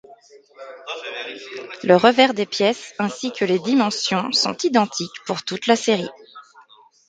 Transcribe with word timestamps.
Le 1.83 1.95
revers 1.95 2.33
des 2.33 2.47
pièces, 2.47 2.95
ainsi 2.97 3.31
que 3.31 3.45
les 3.45 3.59
dimensions, 3.59 4.31
sont 4.31 4.57
identiques 4.63 5.23
pour 5.27 5.43
toute 5.43 5.67
la 5.67 5.75
série. 5.75 6.09